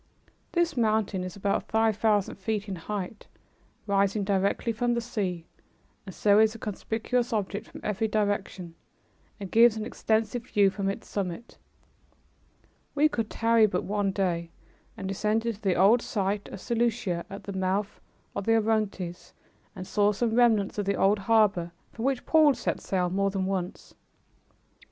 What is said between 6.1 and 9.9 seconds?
so is a conspicuous object from every direction and gives an